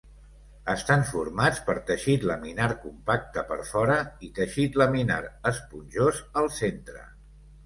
Estan 0.71 1.03
formats 1.09 1.59
per 1.67 1.75
teixit 1.89 2.25
laminar 2.31 2.69
compacte 2.85 3.43
per 3.51 3.59
fora, 3.73 3.99
i 4.29 4.31
teixit 4.41 4.81
laminar 4.83 5.19
esponjós 5.53 6.25
al 6.43 6.51
centre. 6.59 7.07